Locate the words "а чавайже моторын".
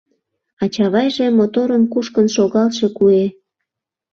0.61-1.83